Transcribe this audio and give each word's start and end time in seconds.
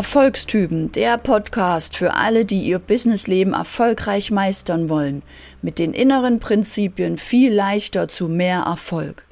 Erfolgstypen, 0.00 0.90
der 0.92 1.18
Podcast 1.18 1.94
für 1.94 2.14
alle, 2.14 2.46
die 2.46 2.62
ihr 2.62 2.78
Businessleben 2.78 3.52
erfolgreich 3.52 4.30
meistern 4.30 4.88
wollen, 4.88 5.20
mit 5.60 5.78
den 5.78 5.92
inneren 5.92 6.40
Prinzipien 6.40 7.18
viel 7.18 7.52
leichter 7.52 8.08
zu 8.08 8.26
mehr 8.26 8.60
Erfolg. 8.60 9.26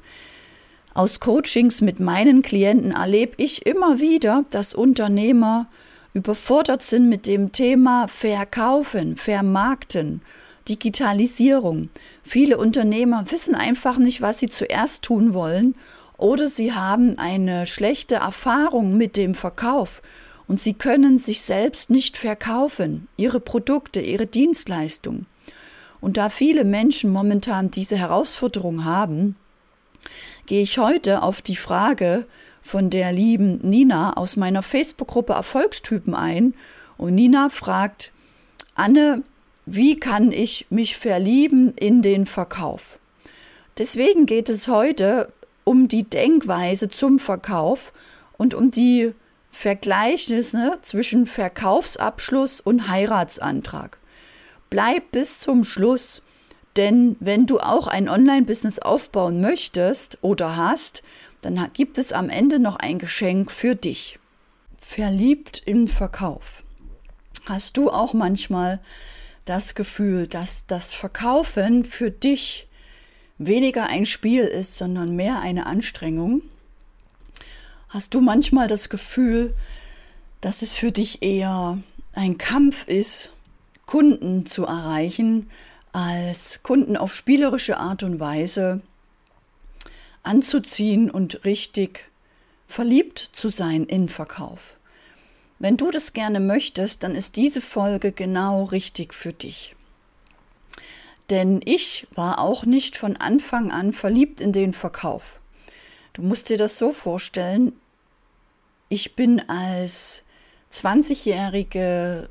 Aus 0.93 1.19
Coachings 1.19 1.81
mit 1.81 1.99
meinen 1.99 2.43
Klienten 2.43 2.91
erlebe 2.91 3.33
ich 3.37 3.65
immer 3.65 3.99
wieder, 3.99 4.45
dass 4.51 4.75
Unternehmer 4.75 5.65
überfordert 6.13 6.83
sind 6.83 7.09
mit 7.09 7.25
dem 7.25 7.51
Thema 7.51 8.07
Verkaufen, 8.07 9.17
Vermarkten, 9.17 10.21
Digitalisierung. 10.67 11.89
Viele 12.21 12.59
Unternehmer 12.59 13.25
wissen 13.31 13.55
einfach 13.55 13.97
nicht, 13.97 14.21
was 14.21 14.37
sie 14.37 14.49
zuerst 14.49 15.01
tun 15.03 15.33
wollen 15.33 15.73
oder 16.19 16.47
sie 16.47 16.73
haben 16.73 17.17
eine 17.17 17.65
schlechte 17.65 18.15
Erfahrung 18.15 18.97
mit 18.97 19.17
dem 19.17 19.33
Verkauf 19.33 20.03
und 20.49 20.59
sie 20.59 20.73
können 20.73 21.19
sich 21.19 21.43
selbst 21.43 21.91
nicht 21.91 22.17
verkaufen, 22.17 23.07
ihre 23.17 23.39
Produkte, 23.39 24.01
ihre 24.01 24.25
Dienstleistungen. 24.25 25.27
Und 26.01 26.17
da 26.17 26.29
viele 26.29 26.65
Menschen 26.65 27.11
momentan 27.11 27.69
diese 27.69 27.97
Herausforderung 27.97 28.83
haben, 28.83 29.35
gehe 30.47 30.63
ich 30.63 30.79
heute 30.79 31.21
auf 31.21 31.43
die 31.43 31.55
Frage 31.55 32.25
von 32.63 32.89
der 32.89 33.11
lieben 33.11 33.59
Nina 33.61 34.17
aus 34.17 34.37
meiner 34.37 34.63
Facebook-Gruppe 34.63 35.33
Erfolgstypen 35.33 36.15
ein. 36.15 36.55
Und 36.97 37.13
Nina 37.13 37.49
fragt, 37.49 38.11
Anne, 38.73 39.21
wie 39.67 39.97
kann 39.97 40.31
ich 40.31 40.65
mich 40.71 40.97
verlieben 40.97 41.75
in 41.75 42.01
den 42.01 42.25
Verkauf? 42.25 42.97
Deswegen 43.77 44.25
geht 44.25 44.49
es 44.49 44.67
heute 44.67 45.31
um 45.63 45.87
die 45.87 46.05
Denkweise 46.05 46.89
zum 46.89 47.19
Verkauf 47.19 47.93
und 48.37 48.55
um 48.55 48.71
die 48.71 49.13
Vergleichnisse 49.51 50.77
zwischen 50.81 51.25
Verkaufsabschluss 51.25 52.59
und 52.59 52.89
Heiratsantrag. 52.89 53.97
Bleib 54.69 55.11
bis 55.11 55.39
zum 55.39 55.63
Schluss, 55.63 56.21
denn 56.75 57.15
wenn 57.19 57.45
du 57.45 57.59
auch 57.59 57.87
ein 57.87 58.07
Online-Business 58.07 58.79
aufbauen 58.79 59.41
möchtest 59.41 60.19
oder 60.21 60.55
hast, 60.55 61.01
dann 61.41 61.69
gibt 61.73 61.97
es 61.97 62.13
am 62.13 62.29
Ende 62.29 62.59
noch 62.59 62.75
ein 62.75 62.99
Geschenk 62.99 63.51
für 63.51 63.75
dich. 63.75 64.19
Verliebt 64.77 65.61
im 65.65 65.87
Verkauf. 65.87 66.63
Hast 67.45 67.77
du 67.77 67.89
auch 67.89 68.13
manchmal 68.13 68.79
das 69.45 69.73
Gefühl, 69.73 70.27
dass 70.27 70.67
das 70.67 70.93
Verkaufen 70.93 71.83
für 71.83 72.11
dich 72.11 72.67
weniger 73.39 73.87
ein 73.87 74.05
Spiel 74.05 74.43
ist, 74.43 74.77
sondern 74.77 75.15
mehr 75.15 75.39
eine 75.39 75.65
Anstrengung? 75.65 76.43
Hast 77.89 78.13
du 78.13 78.21
manchmal 78.21 78.67
das 78.67 78.89
Gefühl, 78.89 79.55
dass 80.41 80.61
es 80.61 80.75
für 80.75 80.91
dich 80.91 81.23
eher 81.23 81.79
ein 82.13 82.37
Kampf 82.37 82.87
ist, 82.87 83.33
Kunden 83.87 84.45
zu 84.45 84.65
erreichen, 84.65 85.49
als 85.91 86.59
Kunden 86.61 86.95
auf 86.95 87.15
spielerische 87.15 87.77
Art 87.77 88.03
und 88.03 88.19
Weise 88.19 88.81
anzuziehen 90.21 91.09
und 91.09 91.45
richtig 91.45 92.11
verliebt 92.67 93.17
zu 93.17 93.49
sein 93.49 93.85
in 93.85 94.07
Verkauf? 94.07 94.77
Wenn 95.57 95.75
du 95.75 95.89
das 95.89 96.13
gerne 96.13 96.39
möchtest, 96.39 97.01
dann 97.01 97.15
ist 97.15 97.37
diese 97.37 97.59
Folge 97.59 98.11
genau 98.11 98.65
richtig 98.65 99.15
für 99.15 99.33
dich. 99.33 99.75
Denn 101.31 101.59
ich 101.65 102.05
war 102.13 102.37
auch 102.37 102.65
nicht 102.65 102.97
von 102.97 103.17
Anfang 103.17 103.71
an 103.71 103.93
verliebt 103.93 104.41
in 104.41 104.51
den 104.51 104.73
Verkauf. 104.73 105.38
Du 106.13 106.21
musst 106.21 106.49
dir 106.49 106.57
das 106.57 106.77
so 106.77 106.91
vorstellen, 106.91 107.73
ich 108.89 109.15
bin 109.15 109.47
als 109.47 110.23
20-jährige 110.71 112.29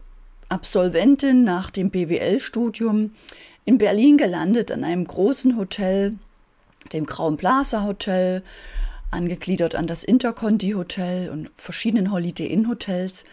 Absolventin 0.49 1.45
nach 1.45 1.71
dem 1.71 1.91
BWL-Studium 1.91 3.13
in 3.65 3.79
Berlin 3.79 4.17
gelandet, 4.17 4.73
an 4.73 4.83
einem 4.83 5.07
großen 5.07 5.57
Hotel, 5.57 6.17
dem 6.93 7.07
Grauen 7.07 7.37
Plaza 7.37 7.85
Hotel, 7.85 8.43
angegliedert 9.11 9.75
an 9.75 9.87
das 9.87 10.05
Interconti 10.05 10.73
Hotel 10.73 11.31
und 11.31 11.51
verschiedenen 11.55 12.11
Holiday 12.11 12.47
Inn 12.47 12.69
Hotels, 12.69 13.25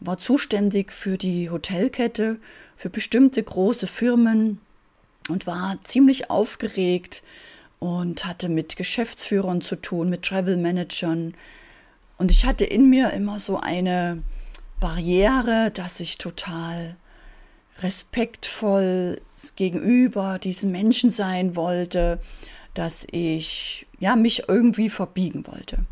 war 0.00 0.18
zuständig 0.18 0.92
für 0.92 1.16
die 1.16 1.48
Hotelkette, 1.48 2.38
für 2.76 2.90
bestimmte 2.90 3.42
große 3.42 3.86
Firmen 3.86 4.60
und 5.28 5.46
war 5.46 5.80
ziemlich 5.80 6.30
aufgeregt, 6.30 7.22
und 7.84 8.24
hatte 8.24 8.48
mit 8.48 8.76
Geschäftsführern 8.76 9.60
zu 9.60 9.76
tun, 9.76 10.08
mit 10.08 10.22
Travel 10.22 10.56
Managern. 10.56 11.34
Und 12.16 12.30
ich 12.30 12.46
hatte 12.46 12.64
in 12.64 12.88
mir 12.88 13.10
immer 13.12 13.38
so 13.38 13.58
eine 13.58 14.22
Barriere, 14.80 15.70
dass 15.70 16.00
ich 16.00 16.16
total 16.16 16.96
respektvoll 17.80 19.20
gegenüber 19.56 20.38
diesen 20.38 20.72
Menschen 20.72 21.10
sein 21.10 21.56
wollte, 21.56 22.20
dass 22.72 23.06
ich 23.10 23.86
ja 23.98 24.16
mich 24.16 24.48
irgendwie 24.48 24.88
verbiegen 24.88 25.46
wollte. 25.46 25.84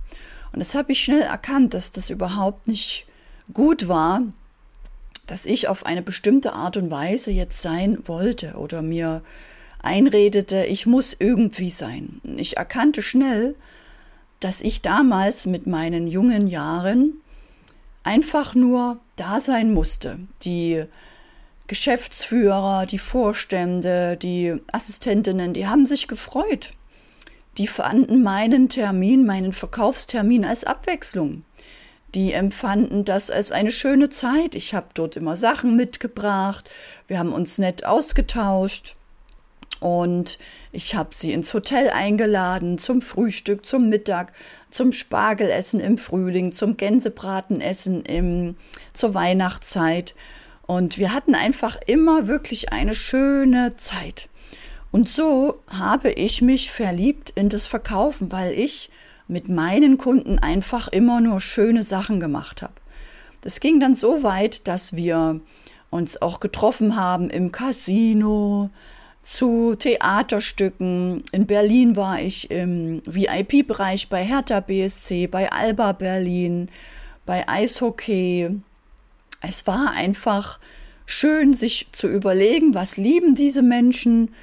Und 0.55 0.61
das 0.61 0.75
habe 0.75 0.93
ich 0.93 1.05
schnell 1.05 1.21
erkannt, 1.21 1.75
dass 1.75 1.91
das 1.93 2.09
überhaupt 2.09 2.69
nicht 2.69 3.05
gut 3.53 3.87
war, 3.87 4.23
dass 5.27 5.45
ich 5.45 5.69
auf 5.69 5.85
eine 5.85 6.01
bestimmte 6.01 6.55
Art 6.55 6.79
und 6.79 6.91
Weise 6.91 7.33
jetzt 7.33 7.61
sein 7.61 7.99
wollte 8.09 8.55
oder 8.55 8.81
mir 8.81 9.23
einredete, 9.83 10.65
ich 10.65 10.87
muss 10.87 11.17
irgendwie 11.19 11.71
sein. 11.71 12.21
Ich 12.37 12.57
erkannte 12.57 13.03
schnell, 13.03 13.55
dass 14.41 14.61
ich 14.61 14.83
damals 14.83 15.47
mit 15.47 15.67
meinen 15.67 16.07
jungen 16.07 16.47
Jahren 16.47 17.21
einfach 18.03 18.55
nur 18.55 19.01
da 19.17 19.41
sein 19.41 19.73
musste. 19.73 20.19
Die 20.43 20.85
Geschäftsführer, 21.67 22.87
die 22.87 22.99
Vorstände, 22.99 24.17
die 24.17 24.57
Assistentinnen, 24.73 25.55
die 25.55 25.67
haben 25.67 25.87
sich 25.87 26.09
gefreut. 26.09 26.75
Die 27.59 27.67
fanden 27.67 28.23
meinen 28.23 28.69
Termin, 28.69 29.27
meinen 29.27 29.53
Verkaufstermin 29.53 30.45
als 30.45 30.65
Abwechslung. 30.65 31.45
Die 32.15 32.33
empfanden 32.33 33.05
das 33.05 33.31
als 33.31 33.53
eine 33.53 33.71
schöne 33.71 34.11
Zeit. 34.11 34.55
Ich 34.55 34.75
habe 34.75 34.89
dort 34.95 35.17
immer 35.17 35.37
Sachen 35.37 35.77
mitgebracht. 35.77 36.69
Wir 37.07 37.19
haben 37.19 37.33
uns 37.33 37.59
nett 37.59 37.87
ausgetauscht. 37.87 38.97
Und 39.83 40.39
ich 40.71 40.95
habe 40.95 41.11
sie 41.13 41.33
ins 41.33 41.53
Hotel 41.53 41.91
eingeladen 41.91 42.79
zum 42.79 43.03
Frühstück, 43.03 43.67
zum 43.67 43.89
Mittag, 43.89 44.33
zum 44.71 44.93
Spargelessen 44.93 45.81
im 45.81 45.99
Frühling, 45.99 46.53
zum 46.53 46.77
Gänsebratenessen 46.77 48.05
im, 48.05 48.55
zur 48.93 49.15
Weihnachtszeit. 49.15 50.15
Und 50.69 50.99
wir 50.99 51.13
hatten 51.13 51.35
einfach 51.35 51.77
immer 51.85 52.29
wirklich 52.29 52.73
eine 52.73 52.95
schöne 52.95 53.77
Zeit. 53.77 54.29
Und 54.93 55.09
so 55.09 55.61
habe 55.67 56.13
ich 56.13 56.43
mich 56.43 56.71
verliebt 56.71 57.31
in 57.31 57.49
das 57.49 57.67
Verkaufen, 57.67 58.31
weil 58.31 58.53
ich 58.53 58.89
mit 59.27 59.49
meinen 59.49 59.99
Kunden 59.99 60.39
einfach 60.39 60.87
immer 60.87 61.21
nur 61.21 61.41
schöne 61.41 61.83
Sachen 61.83 62.21
gemacht 62.21 62.63
habe. 62.63 62.75
Das 63.41 63.59
ging 63.59 63.81
dann 63.81 63.97
so 63.97 64.23
weit, 64.23 64.69
dass 64.69 64.95
wir 64.95 65.41
uns 65.91 66.23
auch 66.23 66.39
getroffen 66.39 66.95
haben 66.95 67.31
im 67.31 67.51
Casino, 67.51 68.71
zu 69.23 69.77
Theaterstücken. 69.77 71.23
In 71.33 71.47
Berlin 71.47 71.97
war 71.97 72.21
ich 72.21 72.51
im 72.51 73.03
VIP-Bereich 73.07 74.09
bei 74.09 74.25
Hertha 74.25 74.61
BSC, 74.61 75.29
bei 75.29 75.51
Alba 75.51 75.93
Berlin, 75.93 76.69
bei 77.25 77.49
Eishockey. 77.49 78.61
Es 79.41 79.67
war 79.67 79.93
einfach 79.93 80.59
schön, 81.07 81.55
sich 81.55 81.89
zu 81.93 82.09
überlegen, 82.09 82.75
was 82.75 82.97
lieben 82.97 83.35
diese 83.35 83.63
Menschen, 83.63 84.35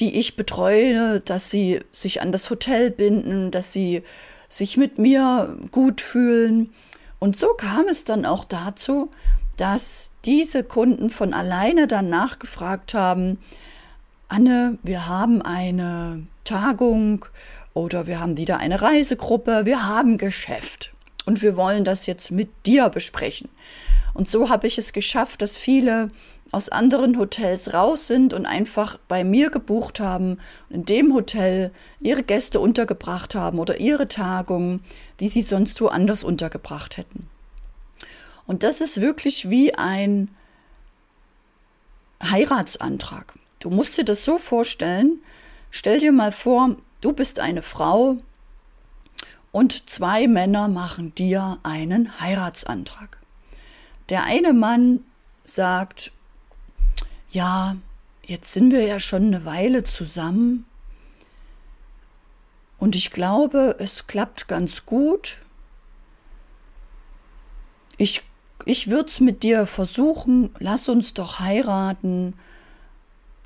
die 0.00 0.18
ich 0.18 0.36
betreue, 0.36 1.20
dass 1.20 1.50
sie 1.50 1.80
sich 1.92 2.22
an 2.22 2.32
das 2.32 2.50
Hotel 2.50 2.90
binden, 2.90 3.50
dass 3.50 3.72
sie 3.72 4.02
sich 4.48 4.76
mit 4.76 4.98
mir 4.98 5.56
gut 5.70 6.00
fühlen. 6.00 6.72
Und 7.18 7.38
so 7.38 7.48
kam 7.48 7.86
es 7.88 8.04
dann 8.04 8.26
auch 8.26 8.44
dazu, 8.44 9.10
dass 9.56 10.12
diese 10.24 10.64
Kunden 10.64 11.10
von 11.10 11.34
alleine 11.34 11.86
dann 11.86 12.08
nachgefragt 12.08 12.94
haben, 12.94 13.38
Anne, 14.32 14.78
wir 14.84 15.08
haben 15.08 15.42
eine 15.42 16.24
Tagung 16.44 17.24
oder 17.74 18.06
wir 18.06 18.20
haben 18.20 18.36
wieder 18.36 18.58
eine 18.58 18.80
Reisegruppe, 18.80 19.66
wir 19.66 19.88
haben 19.88 20.18
Geschäft 20.18 20.92
und 21.26 21.42
wir 21.42 21.56
wollen 21.56 21.82
das 21.82 22.06
jetzt 22.06 22.30
mit 22.30 22.48
dir 22.64 22.90
besprechen. 22.90 23.48
Und 24.14 24.30
so 24.30 24.48
habe 24.48 24.68
ich 24.68 24.78
es 24.78 24.92
geschafft, 24.92 25.42
dass 25.42 25.56
viele 25.56 26.06
aus 26.52 26.68
anderen 26.68 27.18
Hotels 27.18 27.74
raus 27.74 28.06
sind 28.06 28.32
und 28.32 28.46
einfach 28.46 29.00
bei 29.08 29.24
mir 29.24 29.50
gebucht 29.50 29.98
haben 29.98 30.38
und 30.68 30.76
in 30.76 30.84
dem 30.84 31.12
Hotel 31.12 31.72
ihre 31.98 32.22
Gäste 32.22 32.60
untergebracht 32.60 33.34
haben 33.34 33.58
oder 33.58 33.80
ihre 33.80 34.06
Tagung, 34.06 34.78
die 35.18 35.26
sie 35.26 35.42
sonst 35.42 35.80
woanders 35.80 36.22
untergebracht 36.22 36.98
hätten. 36.98 37.28
Und 38.46 38.62
das 38.62 38.80
ist 38.80 39.00
wirklich 39.00 39.50
wie 39.50 39.74
ein 39.74 40.28
Heiratsantrag. 42.22 43.39
Du 43.60 43.68
musst 43.68 43.98
dir 43.98 44.04
das 44.04 44.24
so 44.24 44.38
vorstellen, 44.38 45.20
stell 45.70 45.98
dir 45.98 46.12
mal 46.12 46.32
vor, 46.32 46.76
du 47.02 47.12
bist 47.12 47.40
eine 47.40 47.62
Frau 47.62 48.16
und 49.52 49.88
zwei 49.88 50.26
Männer 50.26 50.66
machen 50.68 51.14
dir 51.14 51.58
einen 51.62 52.20
Heiratsantrag. 52.20 53.18
Der 54.08 54.24
eine 54.24 54.54
Mann 54.54 55.04
sagt, 55.44 56.10
ja, 57.30 57.76
jetzt 58.24 58.52
sind 58.52 58.72
wir 58.72 58.84
ja 58.86 58.98
schon 58.98 59.26
eine 59.26 59.44
Weile 59.44 59.84
zusammen 59.84 60.64
und 62.78 62.96
ich 62.96 63.10
glaube, 63.10 63.76
es 63.78 64.06
klappt 64.06 64.48
ganz 64.48 64.86
gut. 64.86 65.36
Ich, 67.98 68.22
ich 68.64 68.88
würde 68.88 69.10
es 69.10 69.20
mit 69.20 69.42
dir 69.42 69.66
versuchen, 69.66 70.54
lass 70.58 70.88
uns 70.88 71.12
doch 71.12 71.40
heiraten, 71.40 72.32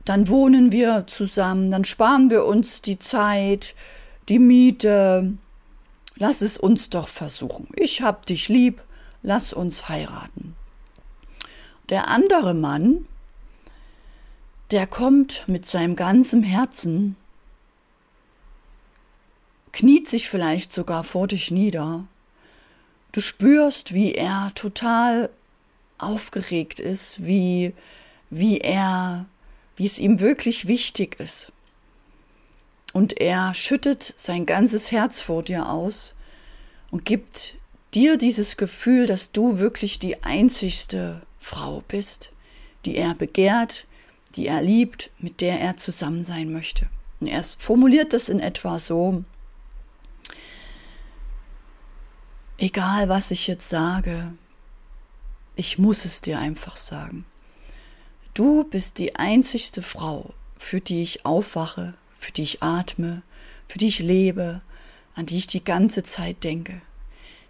dann 0.05 0.29
wohnen 0.29 0.73
wir 0.73 1.07
zusammen, 1.07 1.71
dann 1.71 1.85
sparen 1.85 2.31
wir 2.31 2.45
uns 2.45 2.83
die 2.83 2.99
Zeit, 2.99 3.75
die 4.29 4.39
Miete, 4.39 5.33
lass 6.17 6.43
es 6.43 6.59
uns 6.59 6.91
doch 6.91 7.09
versuchen. 7.09 7.69
Ich 7.77 8.03
hab 8.03 8.27
dich 8.27 8.49
lieb, 8.49 8.83
lass 9.23 9.53
uns 9.53 9.89
heiraten. 9.89 10.55
Der 11.89 12.09
andere 12.09 12.55
Mann, 12.55 13.07
der 14.71 14.87
kommt 14.87 15.45
mit 15.47 15.67
seinem 15.67 15.97
ganzen 15.97 16.43
Herzen, 16.43 17.17
kniet 19.73 20.09
sich 20.09 20.29
vielleicht 20.29 20.73
sogar 20.73 21.05
vor 21.05 21.27
dich 21.27 21.51
nieder. 21.51 22.05
Du 23.13 23.21
spürst, 23.21 23.93
wie 23.93 24.13
er 24.13 24.53
total 24.55 25.31
aufgeregt 25.99 26.81
ist, 26.81 27.25
wie, 27.25 27.75
wie 28.31 28.59
er, 28.59 29.27
wie 29.77 29.87
es 29.87 29.99
ihm 29.99 30.21
wirklich 30.21 30.67
wichtig 30.67 31.19
ist. 31.21 31.53
Und 32.93 33.21
er 33.21 33.55
schüttet 33.55 34.15
sein 34.17 34.47
ganzes 34.47 34.93
Herz 34.93 35.21
vor 35.21 35.43
dir 35.43 35.69
aus 35.69 36.15
und 36.91 37.05
gibt 37.05 37.57
dir 37.93 38.17
dieses 38.17 38.57
Gefühl, 38.57 39.07
dass 39.07 39.33
du 39.33 39.59
wirklich 39.59 39.99
die 39.99 40.23
einzigste 40.23 41.23
Frau 41.39 41.83
bist, 41.89 42.31
die 42.85 42.97
er 42.97 43.15
begehrt, 43.15 43.87
die 44.37 44.47
er 44.47 44.63
liebt, 44.63 45.11
mit 45.19 45.41
der 45.41 45.61
er 45.61 45.77
zusammen 45.77 46.25
sein 46.25 46.53
möchte. 46.53 46.89
Und 47.21 47.27
er 47.29 47.43
formuliert 47.43 48.13
das 48.13 48.29
in 48.29 48.41
etwa 48.41 48.79
so, 48.79 49.25
egal 52.59 53.09
was 53.09 53.31
ich 53.31 53.47
jetzt 53.47 53.69
sage, 53.69 54.35
ich 55.57 55.79
muss 55.79 56.05
es 56.05 56.21
dir 56.21 56.39
einfach 56.39 56.77
sagen. 56.77 57.25
Du 58.35 58.65
bist 58.65 58.99
die 58.99 59.15
einzigste 59.15 59.81
Frau, 59.81 60.35
für 60.59 60.81
die 60.81 61.03
ich 61.03 61.25
aufwache, 61.25 61.95
für 62.19 62.33
die 62.33 62.43
ich 62.43 62.65
atme, 62.65 63.23
für 63.69 63.79
die 63.79 63.87
ich 63.87 64.01
lebe, 64.01 64.61
an 65.15 65.27
die 65.27 65.37
ich 65.39 65.47
die 65.47 65.63
ganze 65.63 66.03
Zeit 66.03 66.43
denke. 66.43 66.83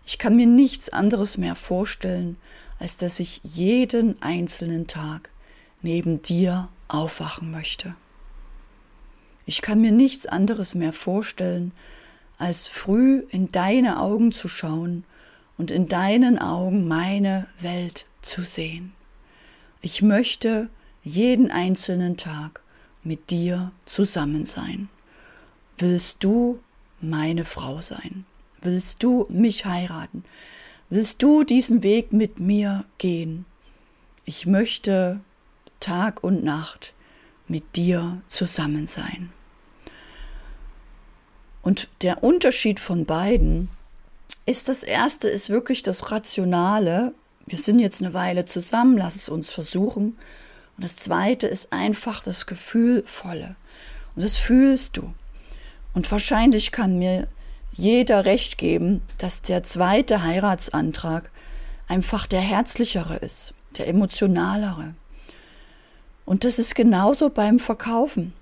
Ich 0.04 0.18
kann 0.18 0.36
mir 0.36 0.46
nichts 0.46 0.90
anderes 0.90 1.38
mehr 1.38 1.54
vorstellen, 1.54 2.36
als 2.78 2.98
dass 2.98 3.18
ich 3.18 3.40
jeden 3.42 4.20
einzelnen 4.20 4.86
Tag 4.86 5.30
neben 5.80 6.20
dir 6.20 6.68
aufwachen 6.88 7.50
möchte. 7.50 7.94
Ich 9.46 9.62
kann 9.62 9.80
mir 9.80 9.92
nichts 9.92 10.26
anderes 10.26 10.74
mehr 10.74 10.92
vorstellen, 10.92 11.72
als 12.36 12.68
früh 12.68 13.24
in 13.30 13.50
deine 13.50 14.00
Augen 14.00 14.32
zu 14.32 14.48
schauen 14.48 15.04
und 15.56 15.70
in 15.70 15.88
deinen 15.88 16.38
Augen 16.38 16.86
meine 16.86 17.46
Welt 17.60 18.04
zu 18.20 18.42
sehen. 18.42 18.93
Ich 19.84 20.00
möchte 20.00 20.70
jeden 21.02 21.50
einzelnen 21.50 22.16
Tag 22.16 22.62
mit 23.02 23.28
dir 23.28 23.70
zusammen 23.84 24.46
sein? 24.46 24.88
Willst 25.76 26.24
du 26.24 26.58
meine 27.02 27.44
Frau 27.44 27.82
sein? 27.82 28.24
Willst 28.62 29.02
du 29.02 29.26
mich 29.28 29.66
heiraten? 29.66 30.24
Willst 30.88 31.22
du 31.22 31.44
diesen 31.44 31.82
Weg 31.82 32.14
mit 32.14 32.40
mir 32.40 32.86
gehen? 32.96 33.44
Ich 34.24 34.46
möchte 34.46 35.20
Tag 35.80 36.24
und 36.24 36.42
Nacht 36.42 36.94
mit 37.46 37.76
dir 37.76 38.22
zusammen 38.28 38.86
sein. 38.86 39.34
Und 41.60 41.90
der 42.00 42.24
Unterschied 42.24 42.80
von 42.80 43.04
beiden 43.04 43.68
ist, 44.46 44.70
das 44.70 44.82
erste 44.82 45.28
ist 45.28 45.50
wirklich 45.50 45.82
das 45.82 46.10
Rationale. 46.10 47.12
Wir 47.46 47.58
sind 47.58 47.78
jetzt 47.78 48.02
eine 48.02 48.14
Weile 48.14 48.44
zusammen, 48.44 48.96
lass 48.96 49.16
es 49.16 49.28
uns 49.28 49.50
versuchen. 49.50 50.16
Und 50.76 50.84
das 50.84 50.96
zweite 50.96 51.46
ist 51.46 51.72
einfach 51.72 52.22
das 52.22 52.46
Gefühlvolle. 52.46 53.56
Und 54.14 54.24
das 54.24 54.36
fühlst 54.36 54.96
du. 54.96 55.12
Und 55.92 56.10
wahrscheinlich 56.10 56.72
kann 56.72 56.98
mir 56.98 57.28
jeder 57.72 58.24
recht 58.24 58.58
geben, 58.58 59.02
dass 59.18 59.42
der 59.42 59.62
zweite 59.62 60.22
Heiratsantrag 60.22 61.30
einfach 61.88 62.26
der 62.26 62.40
herzlichere 62.40 63.16
ist, 63.16 63.54
der 63.78 63.88
emotionalere. 63.88 64.94
Und 66.24 66.44
das 66.44 66.58
ist 66.58 66.74
genauso 66.74 67.30
beim 67.30 67.58
Verkaufen. 67.58 68.32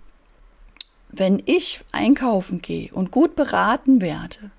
Wenn 1.08 1.42
ich 1.44 1.80
einkaufen 1.92 2.62
gehe 2.62 2.92
und 2.92 3.10
gut 3.10 3.36
beraten 3.36 4.00
werde 4.00 4.50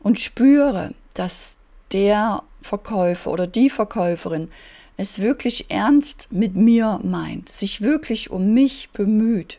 und 0.00 0.18
spüre, 0.18 0.94
dass 1.14 1.58
der 1.92 2.42
Verkäufer 2.62 3.30
oder 3.30 3.46
die 3.46 3.70
Verkäuferin 3.70 4.48
es 4.96 5.20
wirklich 5.20 5.70
ernst 5.70 6.28
mit 6.30 6.54
mir 6.54 7.00
meint, 7.02 7.48
sich 7.48 7.80
wirklich 7.80 8.30
um 8.30 8.54
mich 8.54 8.90
bemüht, 8.90 9.58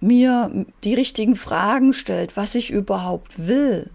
mir 0.00 0.66
die 0.84 0.94
richtigen 0.94 1.36
Fragen 1.36 1.92
stellt, 1.92 2.36
was 2.36 2.54
ich 2.54 2.70
überhaupt 2.70 3.46
will 3.48 3.90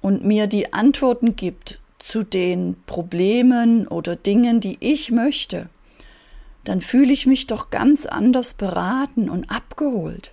und 0.00 0.24
mir 0.24 0.46
die 0.46 0.72
Antworten 0.72 1.36
gibt 1.36 1.78
zu 1.98 2.24
den 2.24 2.76
Problemen 2.86 3.88
oder 3.88 4.16
Dingen, 4.16 4.60
die 4.60 4.76
ich 4.80 5.10
möchte, 5.10 5.70
dann 6.64 6.80
fühle 6.80 7.12
ich 7.12 7.26
mich 7.26 7.46
doch 7.46 7.70
ganz 7.70 8.04
anders 8.04 8.54
beraten 8.54 9.30
und 9.30 9.50
abgeholt. 9.50 10.32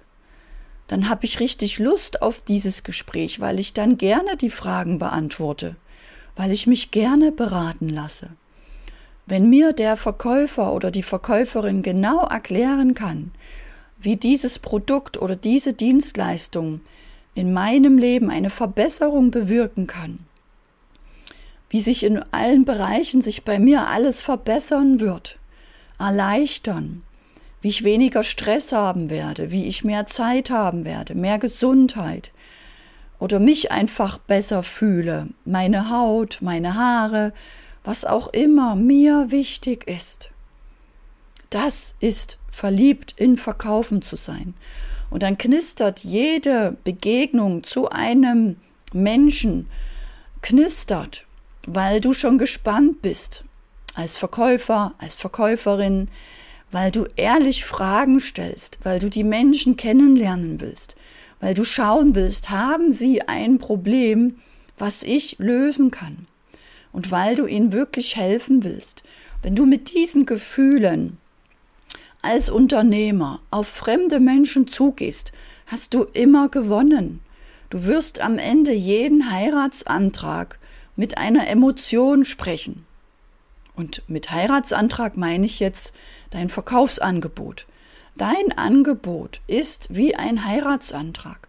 Dann 0.88 1.08
habe 1.08 1.24
ich 1.26 1.40
richtig 1.40 1.80
Lust 1.80 2.22
auf 2.22 2.42
dieses 2.42 2.84
Gespräch, 2.84 3.40
weil 3.40 3.60
ich 3.60 3.74
dann 3.74 3.98
gerne 3.98 4.36
die 4.36 4.50
Fragen 4.50 5.00
beantworte 5.00 5.78
weil 6.36 6.52
ich 6.52 6.68
mich 6.68 6.92
gerne 6.92 7.32
beraten 7.32 7.90
lasse. 7.90 8.30
Wenn 9.26 9.50
mir 9.50 9.74
der 9.74 9.98
Verkäufer 9.98 10.74
oder 10.74 10.92
die 10.92 11.04
Verkäuferin 11.04 11.84
genau 11.84 12.26
erklären 12.26 12.94
kann, 12.94 13.32
wie 14.00 14.16
dieses 14.16 14.60
Produkt 14.60 15.22
oder 15.22 15.36
diese 15.36 15.74
Dienstleistung 15.74 16.82
in 17.36 17.54
meinem 17.54 17.98
Leben 17.98 18.30
eine 18.30 18.50
Verbesserung 18.50 19.32
bewirken 19.32 19.88
kann, 19.88 20.20
wie 21.70 21.80
sich 21.80 22.04
in 22.04 22.22
allen 22.32 22.66
Bereichen 22.66 23.22
sich 23.22 23.46
bei 23.46 23.60
mir 23.60 23.88
alles 23.88 24.22
verbessern 24.22 25.00
wird, 25.00 25.38
erleichtern, 25.98 27.04
wie 27.62 27.70
ich 27.70 27.84
weniger 27.84 28.24
Stress 28.24 28.74
haben 28.74 29.10
werde, 29.10 29.52
wie 29.52 29.66
ich 29.66 29.84
mehr 29.84 30.08
Zeit 30.08 30.50
haben 30.50 30.84
werde, 30.84 31.16
mehr 31.16 31.38
Gesundheit, 31.38 32.32
oder 33.22 33.40
mich 33.40 33.72
einfach 33.72 34.18
besser 34.18 34.64
fühle, 34.64 35.28
meine 35.46 35.92
Haut, 35.92 36.40
meine 36.42 36.74
Haare, 36.74 37.34
was 37.84 38.04
auch 38.04 38.30
immer 38.30 38.76
mir 38.76 39.28
wichtig 39.30 39.88
ist. 39.88 40.32
Das 41.52 41.96
ist 42.00 42.40
verliebt 42.50 43.14
in 43.18 43.38
Verkaufen 43.38 44.02
zu 44.02 44.16
sein. 44.16 44.56
Und 45.12 45.22
dann 45.22 45.38
knistert 45.38 46.04
jede 46.04 46.76
Begegnung 46.84 47.64
zu 47.64 47.90
einem 47.90 48.58
Menschen, 48.92 49.70
knistert, 50.42 51.26
weil 51.68 52.02
du 52.02 52.14
schon 52.14 52.40
gespannt 52.40 53.04
bist, 53.04 53.44
als 53.94 54.18
Verkäufer, 54.18 54.96
als 54.98 55.16
Verkäuferin, 55.16 56.10
weil 56.72 56.90
du 56.90 57.06
ehrlich 57.18 57.66
Fragen 57.66 58.20
stellst, 58.20 58.80
weil 58.82 58.98
du 58.98 59.12
die 59.12 59.24
Menschen 59.24 59.78
kennenlernen 59.78 60.60
willst, 60.60 60.96
weil 61.42 61.54
du 61.56 61.66
schauen 61.66 62.16
willst, 62.16 62.52
haben 62.52 62.94
sie 62.94 63.24
ein 63.24 63.58
Problem, 63.58 64.38
was 64.78 65.04
ich 65.04 65.38
lösen 65.40 65.92
kann. 65.92 66.28
Und 66.94 67.12
weil 67.12 67.36
du 67.36 67.46
ihnen 67.46 67.74
wirklich 67.74 68.16
helfen 68.16 68.64
willst. 68.64 69.04
Wenn 69.42 69.56
du 69.56 69.66
mit 69.66 69.94
diesen 69.94 70.26
Gefühlen 70.26 71.18
als 72.22 72.50
Unternehmer 72.50 73.42
auf 73.50 73.68
fremde 73.68 74.20
Menschen 74.20 74.68
zugehst, 74.68 75.32
hast 75.66 75.94
du 75.94 76.04
immer 76.04 76.48
gewonnen. 76.50 77.22
Du 77.70 77.86
wirst 77.86 78.22
am 78.22 78.38
Ende 78.38 78.74
jeden 78.74 79.32
Heiratsantrag 79.32 80.60
mit 80.96 81.18
einer 81.18 81.48
Emotion 81.48 82.26
sprechen. 82.26 82.86
Und 83.76 84.04
mit 84.08 84.30
Heiratsantrag 84.32 85.18
meine 85.18 85.46
ich 85.46 85.60
jetzt 85.60 85.94
dein 86.30 86.50
Verkaufsangebot. 86.50 87.66
Dein 88.18 88.52
Angebot 88.58 89.42
ist 89.48 89.88
wie 89.90 90.16
ein 90.16 90.46
Heiratsantrag. 90.46 91.48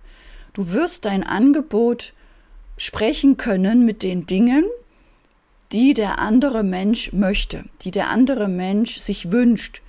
Du 0.52 0.70
wirst 0.70 1.04
dein 1.04 1.24
Angebot 1.24 2.12
sprechen 2.76 3.36
können 3.36 3.84
mit 3.84 4.02
den 4.02 4.26
Dingen, 4.26 4.64
die 5.72 5.94
der 5.94 6.18
andere 6.18 6.62
Mensch 6.62 7.12
möchte, 7.12 7.64
die 7.82 7.90
der 7.90 8.08
andere 8.08 8.48
Mensch 8.48 8.98
sich 8.98 9.32
wünscht. 9.32 9.82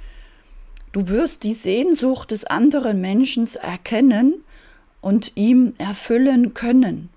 Du 0.91 1.09
wirst 1.09 1.43
die 1.43 1.53
Sehnsucht 1.53 2.31
des 2.31 2.45
anderen 2.45 3.01
Menschen 3.01 3.47
erkennen 3.61 4.43
und 5.01 5.33
ihm 5.35 5.73
erfüllen 5.77 6.53
können. 6.53 7.09